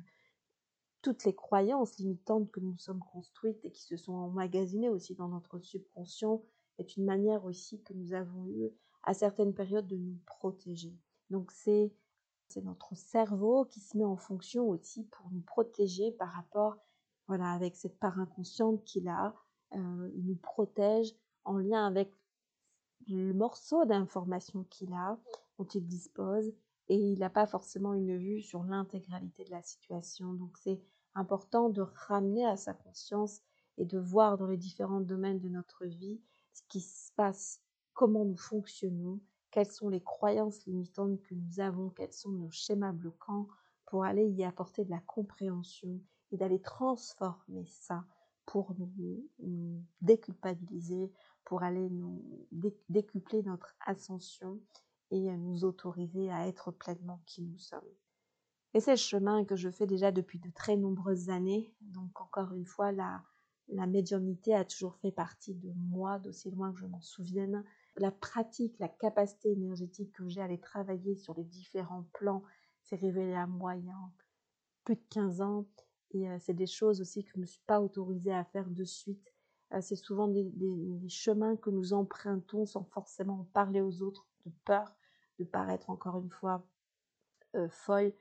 [1.04, 5.28] toutes les croyances limitantes que nous sommes construites et qui se sont emmagasinées aussi dans
[5.28, 6.42] notre subconscient
[6.80, 8.72] est une manière aussi que nous avons eu
[9.04, 10.98] à certaines périodes de nous protéger.
[11.30, 11.94] Donc c'est
[12.48, 16.76] c'est notre cerveau qui se met en fonction aussi pour nous protéger par rapport
[17.28, 19.36] voilà avec cette part inconsciente qu'il a,
[19.76, 22.12] euh, il nous protège en lien avec
[23.08, 25.20] le morceau d'information qu'il a,
[25.62, 26.52] dont il dispose,
[26.90, 30.34] et il n'a pas forcément une vue sur l'intégralité de la situation.
[30.34, 30.82] Donc c'est
[31.14, 33.42] important de ramener à sa conscience
[33.78, 36.20] et de voir dans les différents domaines de notre vie
[36.54, 37.62] ce qui se passe,
[37.94, 39.20] comment nous fonctionnons,
[39.52, 43.48] quelles sont les croyances limitantes que nous avons, quels sont nos schémas bloquants,
[43.86, 48.04] pour aller y apporter de la compréhension et d'aller transformer ça
[48.48, 51.12] pour nous, nous, déculpabiliser,
[51.46, 52.48] pour aller nous
[52.90, 54.60] décupler notre ascension
[55.12, 57.80] et nous autoriser à être pleinement qui nous sommes.
[58.74, 61.74] Et c'est le chemin que je fais déjà depuis de très nombreuses années.
[61.82, 63.22] Donc encore une fois, la,
[63.88, 67.64] médiumnité a toujours fait partie de moi, d'aussi loin que je m'en souvienne.
[67.98, 72.44] La pratique, la capacité énergétique que j'ai à aller travailler sur les différents plans
[72.84, 73.96] s'est révélée à moi il y a
[74.86, 75.66] plus de 15 ans.
[76.14, 78.84] Et c'est des choses aussi que je ne me suis pas autorisée à faire de
[78.86, 79.34] suite.
[79.82, 80.50] c'est souvent des,
[81.10, 84.94] chemins que nous empruntons sans forcément en parler aux autres, de peur
[85.44, 86.64] de paraître encore une fois
[87.70, 88.14] folle,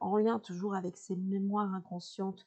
[0.00, 2.46] en lien toujours avec ces mémoires inconscientes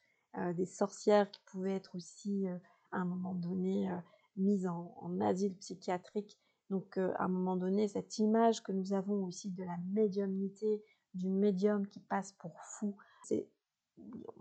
[0.55, 2.47] des sorcières qui pouvaient être aussi
[2.91, 3.89] à un moment donné
[4.35, 6.37] mises en, asile psychiatrique.
[6.69, 11.29] Donc à un moment donné, cette image que nous avons aussi de la médiumnité, du
[11.29, 13.47] médium qui passe pour fou, c'est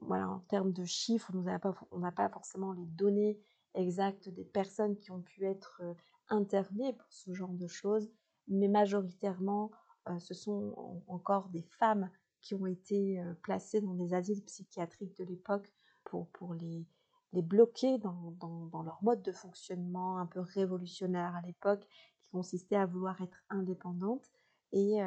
[0.02, 3.38] voilà, en termes de chiffres, on n'a pas, forcément les données
[3.74, 5.82] exactes des personnes qui ont pu être
[6.28, 8.10] internées pour ce genre de choses,
[8.48, 9.70] mais majoritairement,
[10.18, 15.72] ce sont encore des femmes qui ont été placées dans des asiles psychiatriques de l'époque
[16.04, 16.86] pour, les,
[17.32, 21.86] bloquer dans, dans, leur mode de fonctionnement un peu révolutionnaire à l'époque,
[22.20, 24.30] qui consistait à vouloir être indépendante.
[24.72, 24.98] Et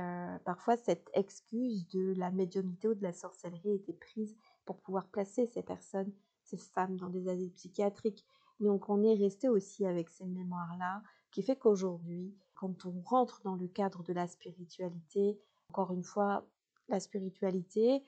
[0.45, 5.47] parfois, cette excuse de la médiumnité ou de la sorcellerie était prise pour pouvoir placer
[5.47, 6.11] ces personnes,
[6.43, 8.25] ces femmes dans des asiles psychiatriques.
[8.59, 13.55] Donc, on est resté aussi avec ces mémoires-là, qui fait qu'aujourd'hui, quand on rentre dans
[13.55, 16.45] le cadre de la spiritualité, encore une fois,
[16.89, 18.03] la spiritualité,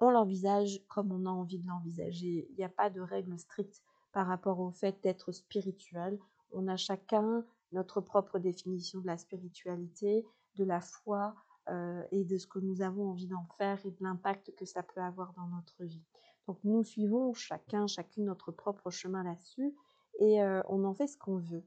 [0.00, 2.48] on l'envisage comme on a envie de l'envisager.
[2.50, 3.80] Il n'y a pas de règle stricte
[4.12, 6.18] par rapport au fait d'être spirituel.
[6.50, 11.36] On a chacun notre propre définition de la spiritualité, de la foi
[11.68, 14.82] euh, et de ce que nous avons envie d'en faire et de l'impact que ça
[14.82, 16.02] peut avoir dans notre vie.
[16.48, 19.76] Donc nous suivons chacun, chacune notre propre chemin là-dessus
[20.18, 21.64] et euh, on en fait ce qu'on veut.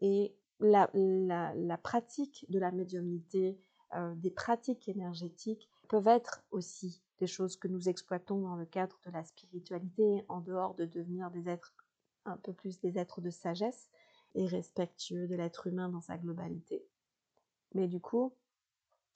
[0.00, 3.58] Et la, pratique de la médiumnité,
[3.94, 8.98] euh, des pratiques énergétiques peuvent être aussi des choses que nous exploitons dans le cadre
[9.06, 11.74] de la spiritualité, en dehors de devenir des êtres
[12.24, 13.90] un peu plus des êtres de sagesse
[14.34, 16.84] et respectueux de l'être humain dans sa globalité.
[17.74, 18.32] Mais du coup,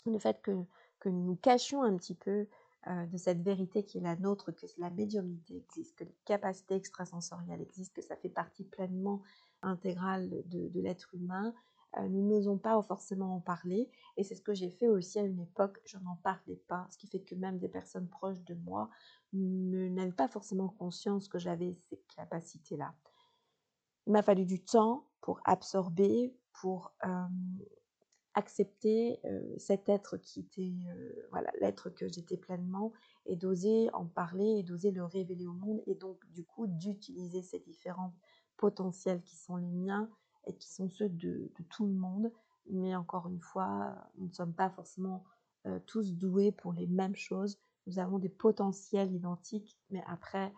[0.06, 0.52] le fait que,
[1.00, 2.46] que nous nous cachions un petit peu
[2.86, 6.76] euh, de cette vérité qui est la nôtre, que la médiumnité existe, que les capacités
[6.76, 9.22] extrasensorielles existent, que ça fait partie pleinement
[9.62, 11.54] intégrale de, l'être humain,
[11.96, 13.90] euh, nous n'osons pas forcément en parler.
[14.16, 16.98] Et c'est ce que j'ai fait aussi à une époque, je n'en parlais pas, ce
[16.98, 18.90] qui fait que même des personnes proches de moi
[19.32, 22.94] n'avaient pas forcément conscience que j'avais ces capacités-là.
[24.06, 27.08] Il m'a fallu du temps pour absorber, pour euh,
[28.34, 29.20] accepter
[29.58, 30.72] cet être qui était,
[31.30, 32.92] voilà, l'être que j'étais pleinement,
[33.26, 37.42] et d'oser en parler, et d'oser le révéler au monde, et donc du coup d'utiliser
[37.42, 38.14] ces différents
[38.58, 40.10] potentiels qui sont les miens
[40.46, 42.30] et qui sont ceux de, tout le monde.
[42.70, 45.24] Mais encore une fois, nous ne sommes pas forcément
[45.86, 47.58] tous doués pour les mêmes choses.
[47.86, 50.52] Nous avons des potentiels identiques, mais après,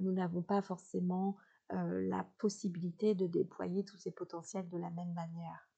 [0.00, 1.36] nous n'avons pas forcément
[1.70, 5.68] la possibilité de déployer tous ces potentiels de la même manière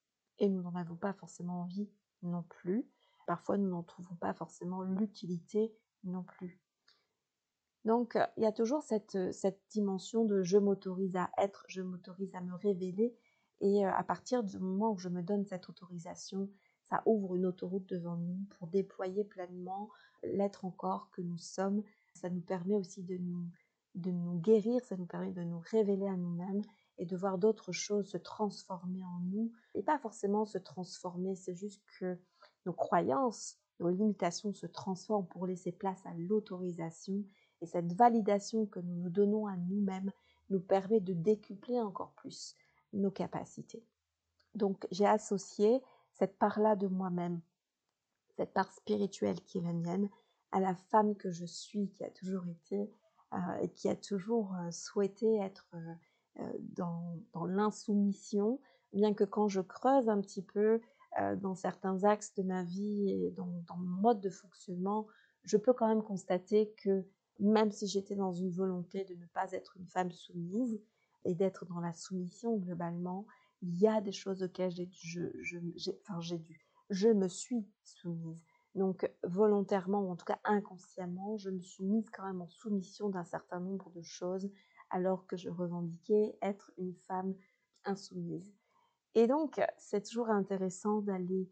[0.41, 1.89] et nous n'en avons pas forcément envie
[2.23, 2.89] non plus.
[3.27, 6.61] Parfois, nous n'en trouvons pas forcément l'utilité non plus.
[7.85, 11.65] Donc, euh, il y a toujours cette, euh, cette dimension de je m'autorise à être,
[11.69, 13.17] je m'autorise à me révéler.
[13.61, 16.51] Et euh, à partir du moment où je me donne cette autorisation,
[16.89, 19.89] ça ouvre une autoroute devant nous pour déployer pleinement
[20.23, 21.83] l'être encore que nous sommes.
[22.15, 23.47] Ça nous permet aussi de nous,
[23.95, 26.63] de nous guérir, ça nous permet de nous révéler à nous-mêmes
[26.99, 29.53] et de voir d'autres choses se transformer en nous.
[29.75, 32.19] Et pas forcément se transformer, c'est juste que
[32.67, 37.25] nos croyances, nos limitations se transforment pour laisser place à l'autorisation.
[37.61, 40.13] Et cette validation que nous nous donnons à nous-mêmes
[40.49, 42.57] nous permet de décupler encore plus
[42.93, 43.85] nos capacités.
[44.55, 45.81] Donc j'ai associé
[46.13, 47.41] cette part-là de moi-même,
[48.37, 50.09] cette part spirituelle qui est la mienne,
[50.53, 52.91] à la femme que je suis, qui a toujours été
[53.33, 58.61] euh, et qui a toujours euh, souhaité être euh, dans, dans l'insoumission,
[58.93, 60.81] bien que quand je creuse un petit peu
[61.43, 65.09] dans certains axes de ma vie et dans, mon mode de fonctionnement,
[65.43, 67.05] je peux quand même constater que
[67.41, 70.81] même si j'étais dans une volonté de ne pas être une femme soumise
[71.25, 73.27] et d'être dans la soumission globalement,
[73.63, 78.43] il y a des choses auxquelles j'ai je, je, enfin, dû, je me suis soumise.
[78.75, 83.09] Donc volontairement ou en tout cas inconsciemment, je me suis mise quand même en soumission
[83.09, 84.49] d'un certain nombre de choses
[84.91, 87.35] alors que je revendiquais être une femme
[87.85, 88.53] insoumise.
[89.15, 91.51] Et donc, c'est toujours intéressant d'aller,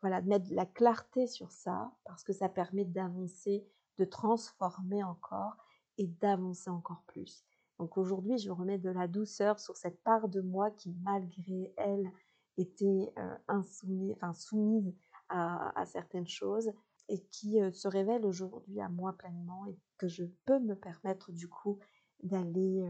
[0.00, 3.64] voilà, de mettre la clarté sur ça, parce que ça permet d'avancer,
[3.98, 5.56] de transformer encore
[5.98, 7.44] et d'avancer encore plus.
[7.78, 12.10] Donc aujourd'hui, je remets de la douceur sur cette part de moi qui, malgré elle,
[12.56, 14.94] était euh, insoumise, enfin, soumise
[15.28, 16.70] à, certaines choses
[17.08, 21.32] et qui euh, se révèle aujourd'hui à moi pleinement et que je peux me permettre
[21.32, 21.78] du coup
[22.22, 22.88] d'aller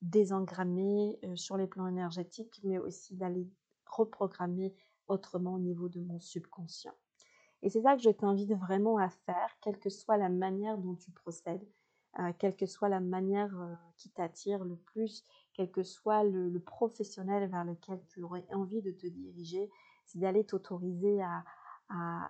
[0.00, 3.50] désengrammer sur les plans énergétiques, mais aussi d'aller
[3.84, 4.74] reprogrammer
[5.08, 6.94] autrement au niveau de mon subconscient.
[7.62, 10.94] Et c'est ça que je t'invite vraiment à faire, quelle que soit la manière dont
[10.94, 11.66] tu procèdes,
[12.18, 16.58] euh, quelle que soit la manière euh, qui t'attire le plus, quel que soit le,
[16.58, 19.70] professionnel vers lequel tu aurais envie de te diriger,
[20.06, 21.44] c'est d'aller t'autoriser à,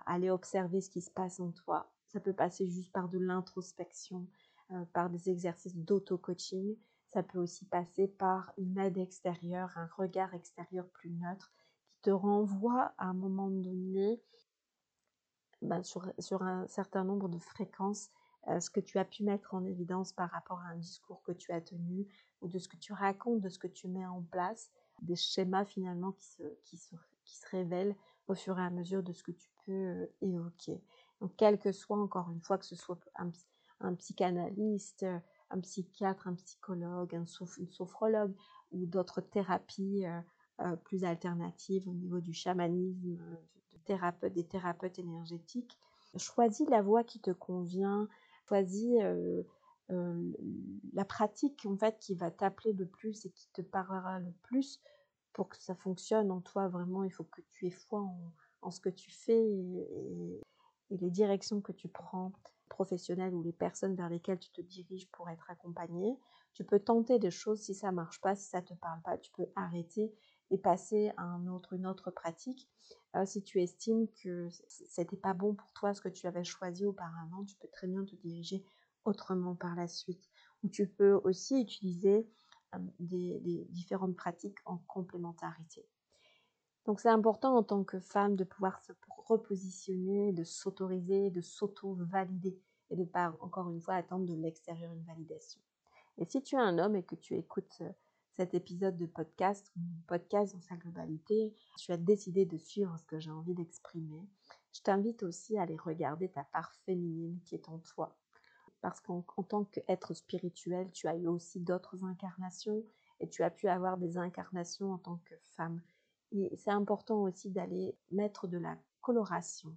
[0.07, 1.91] aller observer ce qui se passe en toi.
[2.07, 4.27] Ça peut passer juste par de l'introspection,
[4.71, 6.75] euh, par des exercices d'auto-coaching.
[7.09, 11.51] Ça peut aussi passer par une aide extérieure, un regard extérieur plus neutre
[11.91, 14.19] qui te renvoie à un moment donné
[15.61, 18.09] ben, sur, un certain nombre de fréquences
[18.47, 21.31] euh, ce que tu as pu mettre en évidence par rapport à un discours que
[21.31, 22.07] tu as tenu
[22.41, 24.71] ou de ce que tu racontes, de ce que tu mets en place,
[25.01, 27.95] des schémas finalement qui se, qui se, qui se révèlent
[28.27, 30.81] au fur et à mesure de ce que tu peux euh, évoquer.
[31.19, 33.31] Donc, quel que soit, encore une fois, que ce soit un,
[33.81, 35.05] un psychanalyste,
[35.51, 37.25] un psychiatre, un psychologue, un
[37.57, 38.33] une sophrologue
[38.71, 43.17] ou d'autres thérapies euh, plus alternatives au niveau du chamanisme,
[43.85, 45.77] des thérapeutes énergétiques.
[46.17, 48.07] Choisis la voie qui te convient,
[48.47, 48.97] choisis
[50.93, 54.81] la pratique en fait qui va t'appeler le plus et qui te parlera le plus
[55.33, 57.03] pour que ça fonctionne en toi vraiment.
[57.03, 58.05] Il faut que tu aies foi
[58.61, 60.41] en, ce que tu fais et,
[60.89, 62.33] les directions que tu prends
[62.67, 66.17] professionnelles ou les personnes vers lesquelles tu te diriges pour être accompagné.
[66.53, 69.31] Tu peux tenter des choses si ça marche pas, si ça te parle pas, tu
[69.31, 70.13] peux arrêter
[70.51, 71.23] et passer à
[71.71, 72.69] une autre pratique.
[73.15, 76.85] Euh, si tu estimes que c'était pas bon pour toi ce que tu avais choisi
[76.85, 78.63] auparavant, tu peux très bien te diriger
[79.05, 80.29] autrement par la suite.
[80.63, 82.27] Ou tu peux aussi utiliser
[82.75, 85.85] euh, des, différentes pratiques en complémentarité.
[86.85, 92.59] Donc c'est important en tant que femme de pouvoir se repositionner, de s'autoriser, de s'auto-valider
[92.89, 95.61] et de pas encore une fois attendre de l'extérieur une validation.
[96.17, 97.81] Et si tu es un homme et que tu écoutes
[98.35, 99.71] cet épisode de podcast,
[100.07, 104.27] podcast dans sa globalité, tu as décidé de suivre ce que j'ai envie d'exprimer,
[104.73, 108.17] je t'invite aussi à aller regarder ta part féminine qui est en toi.
[108.79, 112.83] Parce qu'en tant qu'être spirituel, tu as eu aussi d'autres incarnations
[113.19, 115.81] et tu as pu avoir des incarnations en tant que femme.
[116.31, 119.75] Et c'est important aussi d'aller mettre de la coloration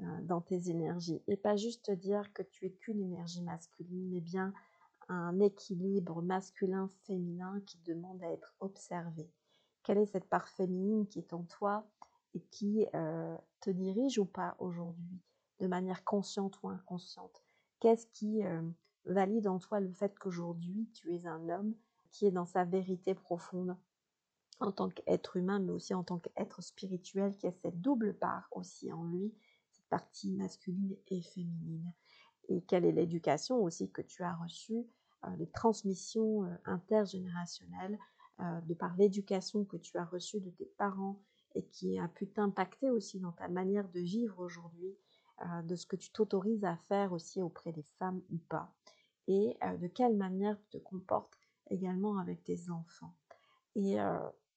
[0.00, 4.10] euh, dans tes énergies et pas juste te dire que tu es qu'une énergie masculine,
[4.10, 4.52] mais bien
[5.08, 9.30] un équilibre masculin-féminin qui demande à être observé.
[9.82, 11.86] Quelle est cette part féminine qui est en toi
[12.34, 15.20] et qui euh, te dirige ou pas aujourd'hui,
[15.58, 17.42] de manière consciente ou inconsciente?
[17.80, 18.62] Qu'est-ce qui euh,
[19.06, 21.74] valide en toi le fait qu'aujourd'hui tu es un homme
[22.10, 23.76] qui est dans sa vérité profonde
[24.60, 28.48] en tant qu'être humain, mais aussi en tant qu'être spirituel, qui a cette double part
[28.52, 29.34] aussi en lui,
[29.70, 31.92] cette partie masculine et féminine?
[32.48, 34.86] Et quelle est l'éducation aussi que tu as reçue,
[35.24, 37.98] euh, les transmissions euh, intergénérationnelles,
[38.40, 41.20] euh, de par l'éducation que tu as reçue de tes parents
[41.54, 44.96] et qui a pu t'impacter aussi dans ta manière de vivre aujourd'hui,
[45.64, 48.72] de ce que tu t'autorises à faire aussi auprès des femmes ou pas,
[49.26, 51.36] et de quelle manière tu te comportes
[51.68, 53.14] également avec tes enfants.
[53.74, 53.96] Et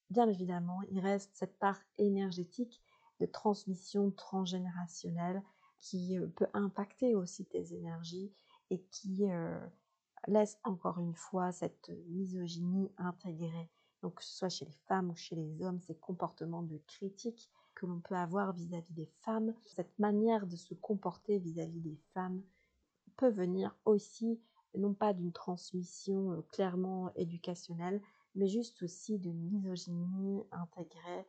[0.10, 2.82] bien évidemment, il reste cette part énergétique
[3.20, 5.42] de transmission transgénérationnelle
[5.80, 8.32] qui euh, peut impacter aussi tes énergies
[8.70, 9.60] et qui euh,
[10.28, 13.70] laisse encore une fois cette misogynie intégrée.
[14.02, 17.50] Donc que ce soit chez les femmes ou chez les hommes, ces comportements de critique
[17.74, 22.42] que l'on peut avoir vis-à-vis des femmes, cette manière de se comporter vis-à-vis des femmes
[23.18, 24.40] peut venir aussi
[24.78, 28.02] non pas d'une transmission euh, clairement éducationnelle,
[28.36, 31.26] mais juste aussi d'une misogynie intégrée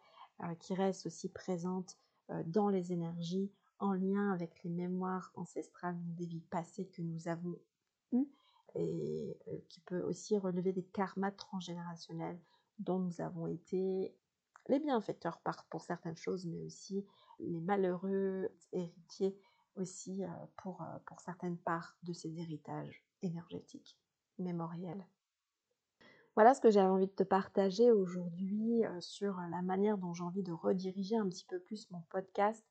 [0.58, 1.96] qui reste aussi présente
[2.44, 7.58] dans les énergies en lien avec les mémoires ancestrales des vies passées que nous avons
[8.12, 8.28] eues
[8.74, 12.38] et euh, qui peut aussi relever des karmas transgénérationnels
[12.78, 14.14] dont nous avons été
[14.68, 17.06] les bienfaiteurs pour certaines choses, mais aussi
[17.38, 19.38] les malheureux héritiers
[19.76, 23.98] aussi euh, pour, euh, pour certaines parts de ces héritages énergétiques,
[24.38, 25.06] mémoriels.
[26.34, 30.42] Voilà ce que j'avais envie de te partager aujourd'hui sur la manière dont j'ai envie
[30.42, 32.62] de rediriger un petit peu plus mon podcast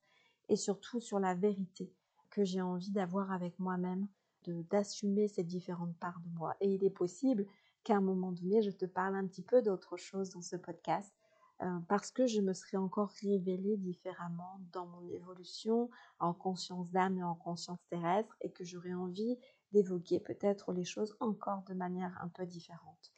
[0.50, 1.92] et surtout sur la vérité
[2.30, 4.08] que j'ai envie d'avoir avec moi-même,
[4.48, 6.56] d'assumer ces différentes parts de moi.
[6.60, 7.46] Et il est possible
[7.84, 11.14] qu'à un moment donné, je te parle un petit peu d'autre chose dans ce podcast,
[11.62, 15.90] euh, parce que je me serais encore révélée différemment dans mon évolution
[16.20, 19.38] en conscience d'âme et en conscience terrestre, et que j'aurais envie
[19.72, 23.14] d'évoquer peut-être les choses encore de manière un peu différente.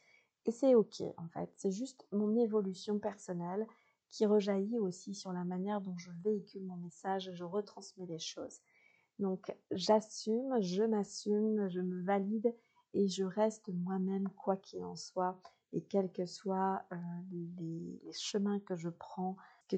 [0.46, 3.68] Et c'est ok en fait, c'est juste mon évolution personnelle
[4.10, 8.60] qui rejaillit aussi sur la manière dont je véhicule mon message, je retransmets les choses.
[9.20, 12.54] Donc j'assume, je m'assume, je me valide
[12.94, 15.40] et je reste moi-même quoi qu'il en soit
[15.74, 16.96] et quels que soient euh,
[17.32, 19.36] les, chemins que je prends
[19.70, 19.76] ce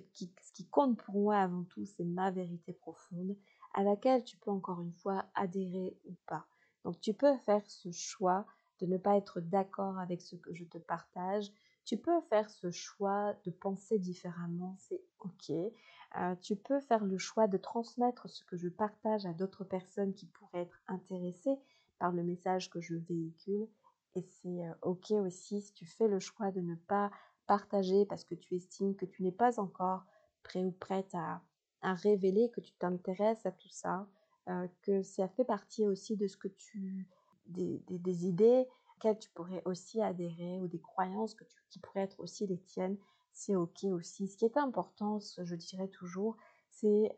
[0.53, 3.35] qui compte pour moi avant tout, c'est ma vérité profonde,
[3.73, 6.45] à laquelle tu peux encore une fois adhérer ou pas.
[6.83, 8.45] Donc tu peux faire ce choix
[8.79, 11.51] de ne pas être d'accord avec ce que je te partage.
[11.89, 15.49] Tu peux faire ce choix de penser différemment, c'est ok.
[15.49, 20.13] Euh, tu peux faire le choix de transmettre ce que je partage à d'autres personnes
[20.13, 21.57] qui pourraient être intéressées
[21.97, 23.67] par le message que je véhicule.
[24.13, 27.09] Et c'est euh, ok aussi si tu fais le choix de ne pas
[27.47, 30.05] partager parce que tu estimes que tu n'es pas encore
[30.43, 31.41] prêt ou prête à,
[31.81, 34.07] révéler que tu t'intéresses à tout ça,
[34.47, 37.07] euh, que ça fait partie aussi de ce que tu
[37.47, 38.67] des, des, idées
[39.07, 42.97] tu pourrais aussi adhérer ou des croyances que qui pourraient être aussi les tiennes,
[43.31, 44.27] c'est ok aussi.
[44.27, 46.35] Ce qui est important, je dirais toujours,
[46.69, 47.15] c'est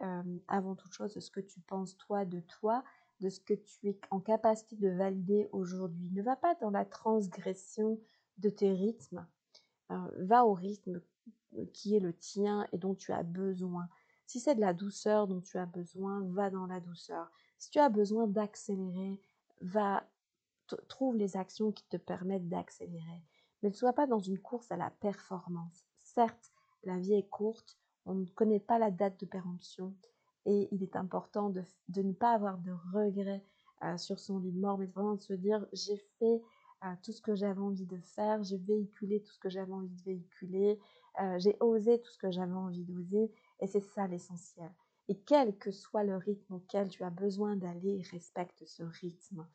[0.47, 2.83] avant toute chose ce que tu penses toi de toi,
[3.21, 6.09] de ce que tu es en capacité de valider aujourd'hui.
[6.11, 7.99] Ne va pas dans la transgression
[8.39, 9.25] de tes rythmes,
[9.91, 11.01] euh, va au rythme
[11.73, 13.87] qui est le tien et dont tu as besoin.
[14.25, 17.29] Si c'est de la douceur dont tu as besoin, va dans la douceur.
[17.57, 19.19] Si tu as besoin d'accélérer,
[19.61, 20.03] va
[20.75, 23.23] trouve les actions qui te permettent d'accélérer.
[23.61, 25.85] Mais ne sois pas dans une course à la performance.
[25.99, 26.51] Certes,
[26.83, 29.93] la vie est courte, on ne connaît pas la date de péremption
[30.45, 31.63] et il est important de,
[32.01, 33.43] ne pas avoir de regrets
[33.83, 36.41] euh, sur son lit de mort, mais vraiment de se dire j'ai fait
[36.83, 39.95] euh, tout ce que j'avais envie de faire, j'ai véhiculé tout ce que j'avais envie
[39.95, 40.79] de véhiculer,
[41.21, 44.71] euh, j'ai osé tout ce que j'avais envie d'oser et c'est ça l'essentiel.
[45.07, 49.45] Et quel que soit le rythme auquel tu as besoin d'aller, respecte ce rythme.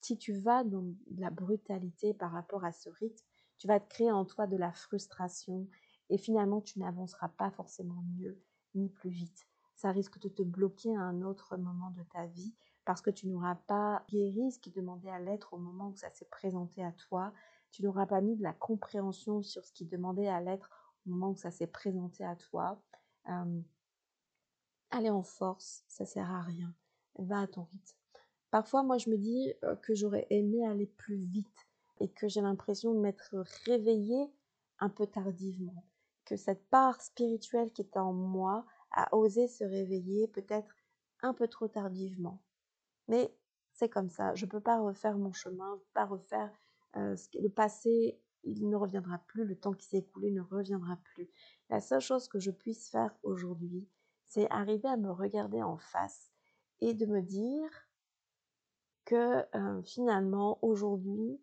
[0.00, 0.84] Si tu vas dans
[1.16, 3.24] la brutalité par rapport à ce rythme,
[3.58, 5.66] tu vas te créer en toi de la frustration
[6.10, 8.40] et finalement tu n'avanceras pas forcément mieux
[8.74, 9.46] ni plus vite.
[9.74, 13.26] Ça risque de te bloquer à un autre moment de ta vie parce que tu
[13.26, 16.92] n'auras pas guéri ce qui demandait à l'être au moment où ça s'est présenté à
[16.92, 17.32] toi.
[17.70, 20.70] Tu n'auras pas mis de la compréhension sur ce qui demandait à l'être
[21.04, 22.80] au moment où ça s'est présenté à toi.
[23.28, 23.60] Euh,
[24.90, 26.72] aller en force, ça sert à rien.
[27.18, 28.05] Va à ton rythme.
[28.56, 31.66] Parfois, moi, je me dis euh, que j'aurais aimé aller plus vite
[32.00, 34.32] et que j'ai l'impression de m'être réveillée
[34.78, 35.84] un peu tardivement.
[36.24, 40.74] Que cette part spirituelle qui était en moi a osé se réveiller peut-être
[41.20, 42.42] un peu trop tardivement.
[43.08, 43.30] Mais
[43.74, 44.34] c'est comme ça.
[44.34, 46.50] Je ne peux pas refaire mon chemin, je peux pas refaire
[46.96, 48.18] euh, le passé.
[48.42, 49.44] Il ne reviendra plus.
[49.44, 51.28] Le temps qui s'est écoulé ne reviendra plus.
[51.68, 53.86] La seule chose que je puisse faire aujourd'hui,
[54.24, 56.32] c'est arriver à me regarder en face
[56.80, 57.85] et de me dire
[59.06, 61.40] que euh, finalement, aujourd'hui,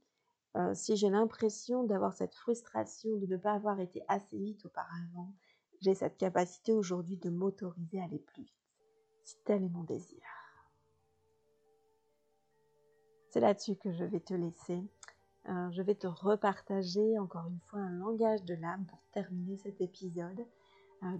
[0.56, 5.34] euh, si j'ai l'impression d'avoir cette frustration de ne pas avoir été assez vite auparavant,
[5.82, 8.54] j'ai cette capacité aujourd'hui de m'autoriser à aller plus vite.
[9.24, 10.22] Si tel est mon désir.
[13.32, 14.84] C'est là-dessus que je vais te laisser.
[15.50, 19.82] Euh, je vais te repartager encore une fois un langage de l'âme pour terminer cet
[19.82, 20.46] épisode.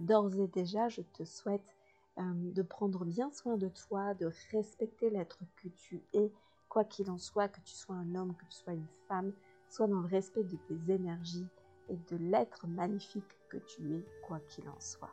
[0.00, 1.76] D'ores et déjà, je te souhaite
[2.16, 6.30] de prendre bien soin de toi, de respecter l'être que tu es,
[6.68, 9.32] quoi qu'il en soit, que tu sois un homme, que tu sois une femme,
[9.68, 11.46] sois dans le respect de tes énergies
[11.88, 15.12] et de l'être magnifique que tu es, quoi qu'il en soit.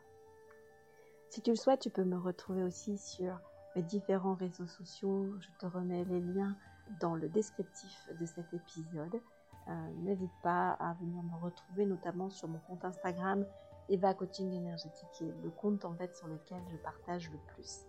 [1.30, 3.40] Si tu le souhaites, tu peux me retrouver aussi sur
[3.76, 5.34] mes différents réseaux sociaux.
[5.40, 6.56] Je te remets les liens
[7.00, 9.22] dans le descriptif de cet épisode.
[9.68, 13.46] Euh, n'hésite pas à venir me retrouver, notamment sur mon compte Instagram
[13.92, 17.86] Eva Coaching Énergétique qui est le compte en fait sur lequel je partage le plus.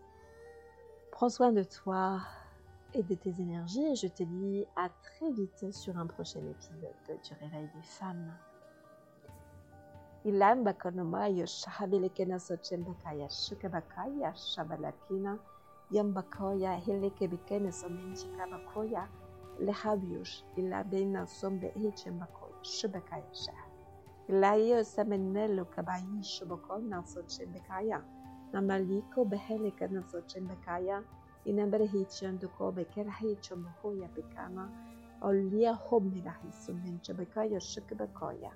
[1.13, 2.21] Prends soin de toi
[2.93, 7.21] et de tes énergies et je te dis à très vite sur un prochain épisode
[7.25, 8.35] du Réveil des femmes.
[10.25, 15.39] Ilam bakonoma yoshahabelekena sochembakaya shukabakaya shabalakina
[15.91, 19.09] yambakoya helekebekene somenchikabakoya
[19.61, 23.72] lehabiush ilabena sombe hechembakoya shubakaya shah.
[24.29, 28.01] Elias Menelo kabai shoboko na sočen bekaja,
[28.53, 31.03] na maliko behelike na sočen bekaja
[31.45, 34.69] i na brehičen duko bekerhi čomohoja bekana,
[35.23, 38.53] olija homirahi sumen čobekaja šik bekoja.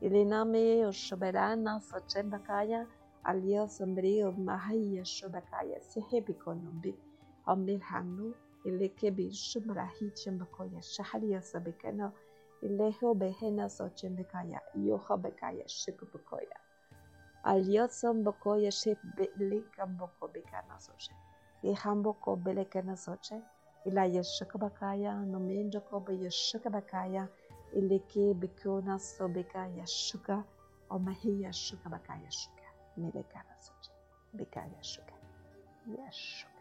[0.00, 2.86] Ili name je šoberana sočen bekaja,
[3.22, 6.94] ali jo sam brio mahije šobekaja sehebikonom bi,
[7.46, 8.34] omir hanu
[8.64, 12.12] ili kebi šumrahi čem bekoja šahari jo sabekano,
[12.62, 16.58] Ilehio behena sochen bekaya, yoha bekaya, shiku bekoya.
[17.44, 21.12] Aliotson bokoya ship belikam boko bekana soche.
[21.62, 23.42] Iham boko belekana soche.
[23.86, 27.28] Ila yeshiku bakaya, nomenjo kobe yeshiku bakaya.
[27.76, 30.44] Iliki bekona sobeka yeshuka.
[30.90, 32.64] Omahi yeshuka bakaya shuka.
[32.96, 33.92] Milekana soche.
[34.34, 35.14] Bekaya shuka.
[35.86, 36.57] Yeshuka.